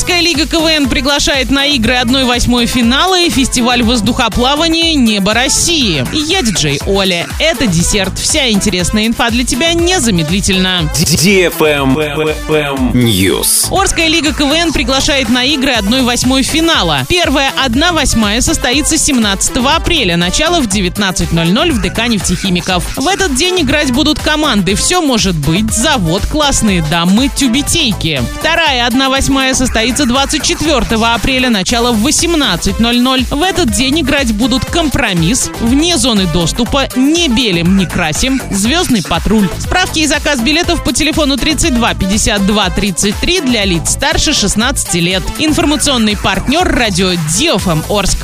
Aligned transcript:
Орская 0.00 0.22
лига 0.22 0.46
КВН 0.46 0.88
приглашает 0.88 1.50
на 1.50 1.66
игры 1.66 1.92
1-8 1.92 2.64
финала 2.64 3.20
и 3.20 3.28
фестиваль 3.28 3.82
воздухоплавания 3.82 4.94
«Небо 4.94 5.34
России». 5.34 6.06
Я 6.10 6.40
диджей 6.40 6.80
Оля. 6.86 7.28
Это 7.38 7.66
десерт. 7.66 8.18
Вся 8.18 8.48
интересная 8.48 9.06
инфа 9.08 9.28
для 9.28 9.44
тебя 9.44 9.74
незамедлительно. 9.74 10.90
News. 12.94 13.68
Орская 13.70 14.08
лига 14.08 14.32
КВН 14.32 14.72
приглашает 14.72 15.28
на 15.28 15.44
игры 15.44 15.72
1-8 15.72 16.42
финала. 16.44 17.04
Первая 17.06 17.52
1-8 17.62 18.40
состоится 18.40 18.96
17 18.96 19.52
апреля, 19.58 20.16
начало 20.16 20.62
в 20.62 20.66
19.00 20.66 21.72
в 21.72 21.82
ДК 21.82 22.08
нефтехимиков. 22.08 22.96
В 22.96 23.06
этот 23.06 23.34
день 23.34 23.60
играть 23.60 23.92
будут 23.92 24.18
команды 24.18 24.76
«Все 24.76 25.02
может 25.02 25.36
быть», 25.36 25.70
«Завод», 25.70 26.22
«Классные 26.24 26.80
дамы», 26.90 27.28
«Тюбетейки». 27.28 28.22
Вторая 28.38 28.88
1-8 28.88 29.52
состоится 29.52 29.89
24 29.98 30.78
апреля, 31.06 31.50
начало 31.50 31.92
в 31.92 32.06
18.00. 32.06 33.34
В 33.34 33.42
этот 33.42 33.72
день 33.72 34.00
играть 34.00 34.32
будут 34.32 34.64
«Компромисс», 34.64 35.50
«Вне 35.60 35.96
зоны 35.96 36.26
доступа», 36.26 36.88
«Не 36.96 37.28
белим, 37.28 37.76
не 37.76 37.86
красим», 37.86 38.40
«Звездный 38.50 39.02
патруль». 39.02 39.48
Справки 39.58 40.00
и 40.00 40.06
заказ 40.06 40.40
билетов 40.40 40.84
по 40.84 40.92
телефону 40.92 41.36
32 41.36 41.94
52 41.94 42.70
33 42.70 43.40
для 43.40 43.64
лиц 43.64 43.90
старше 43.90 44.32
16 44.32 44.94
лет. 44.94 45.22
Информационный 45.38 46.16
партнер 46.16 46.66
радио 46.66 47.12
Диофм 47.36 47.82
Орск. 47.88 48.18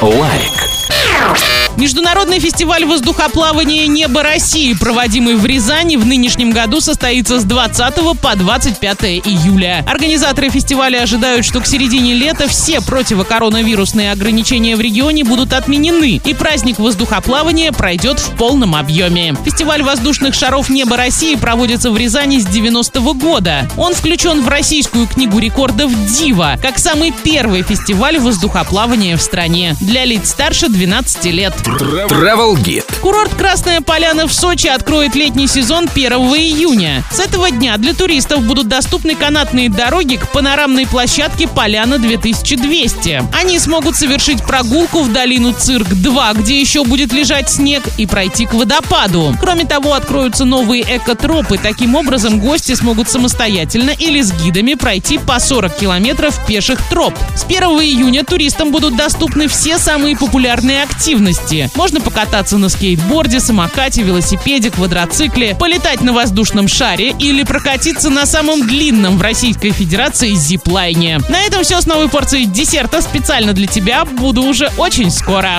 Лайк. 0.00 1.57
Международный 1.78 2.40
фестиваль 2.40 2.84
воздухоплавания 2.84 3.86
«Небо 3.86 4.24
России», 4.24 4.74
проводимый 4.74 5.36
в 5.36 5.46
Рязани, 5.46 5.94
в 5.94 6.04
нынешнем 6.04 6.50
году 6.50 6.80
состоится 6.80 7.38
с 7.38 7.44
20 7.44 8.18
по 8.20 8.34
25 8.34 9.04
июля. 9.24 9.84
Организаторы 9.86 10.50
фестиваля 10.50 11.02
ожидают, 11.02 11.46
что 11.46 11.60
к 11.60 11.68
середине 11.68 12.14
лета 12.14 12.48
все 12.48 12.80
противокоронавирусные 12.80 14.10
ограничения 14.10 14.74
в 14.74 14.80
регионе 14.80 15.22
будут 15.22 15.52
отменены, 15.52 16.20
и 16.24 16.34
праздник 16.34 16.80
воздухоплавания 16.80 17.70
пройдет 17.70 18.18
в 18.18 18.34
полном 18.34 18.74
объеме. 18.74 19.36
Фестиваль 19.44 19.84
воздушных 19.84 20.34
шаров 20.34 20.70
«Небо 20.70 20.96
России» 20.96 21.36
проводится 21.36 21.92
в 21.92 21.96
Рязани 21.96 22.40
с 22.40 22.46
90-го 22.46 23.14
года. 23.14 23.70
Он 23.76 23.94
включен 23.94 24.42
в 24.42 24.48
Российскую 24.48 25.06
книгу 25.06 25.38
рекордов 25.38 25.92
«Дива», 26.06 26.58
как 26.60 26.76
самый 26.76 27.14
первый 27.22 27.62
фестиваль 27.62 28.18
воздухоплавания 28.18 29.16
в 29.16 29.22
стране 29.22 29.76
для 29.80 30.04
лиц 30.04 30.30
старше 30.30 30.68
12 30.68 31.24
лет. 31.26 31.54
Travel 31.76 32.56
Guide. 32.56 33.00
Курорт 33.00 33.34
Красная 33.34 33.80
Поляна 33.80 34.26
в 34.26 34.32
Сочи 34.32 34.66
откроет 34.68 35.14
летний 35.14 35.46
сезон 35.46 35.88
1 35.92 36.12
июня. 36.12 37.04
С 37.12 37.20
этого 37.20 37.50
дня 37.50 37.76
для 37.76 37.92
туристов 37.92 38.42
будут 38.42 38.68
доступны 38.68 39.14
канатные 39.14 39.68
дороги 39.68 40.16
к 40.16 40.28
панорамной 40.30 40.86
площадке 40.86 41.46
Поляна 41.46 41.98
2200. 41.98 43.22
Они 43.38 43.58
смогут 43.58 43.96
совершить 43.96 44.42
прогулку 44.44 45.02
в 45.02 45.12
долину 45.12 45.50
Цирк-2, 45.50 46.38
где 46.38 46.60
еще 46.60 46.84
будет 46.84 47.12
лежать 47.12 47.50
снег, 47.50 47.82
и 47.98 48.06
пройти 48.06 48.46
к 48.46 48.54
водопаду. 48.54 49.36
Кроме 49.40 49.66
того, 49.66 49.92
откроются 49.92 50.44
новые 50.44 50.84
экотропы. 50.96 51.58
Таким 51.58 51.94
образом, 51.94 52.40
гости 52.40 52.74
смогут 52.74 53.10
самостоятельно 53.10 53.90
или 53.90 54.22
с 54.22 54.32
гидами 54.32 54.74
пройти 54.74 55.18
по 55.18 55.38
40 55.38 55.76
километров 55.76 56.38
пеших 56.46 56.80
троп. 56.88 57.14
С 57.36 57.44
1 57.44 57.62
июня 57.62 58.24
туристам 58.24 58.72
будут 58.72 58.96
доступны 58.96 59.48
все 59.48 59.78
самые 59.78 60.16
популярные 60.16 60.82
активности. 60.82 61.57
Можно 61.74 62.00
покататься 62.00 62.58
на 62.58 62.68
скейтборде, 62.68 63.40
самокате, 63.40 64.02
велосипеде, 64.02 64.70
квадроцикле, 64.70 65.54
полетать 65.54 66.00
на 66.00 66.12
воздушном 66.12 66.68
шаре 66.68 67.14
или 67.18 67.42
прокатиться 67.42 68.10
на 68.10 68.26
самом 68.26 68.66
длинном 68.66 69.18
в 69.18 69.22
Российской 69.22 69.70
Федерации 69.70 70.34
зиплайне. 70.34 71.18
На 71.28 71.42
этом 71.42 71.64
все 71.64 71.80
с 71.80 71.86
новой 71.86 72.08
порцией 72.08 72.46
десерта 72.46 73.02
специально 73.02 73.52
для 73.52 73.66
тебя. 73.66 74.04
Буду 74.04 74.42
уже 74.42 74.70
очень 74.76 75.10
скоро. 75.10 75.50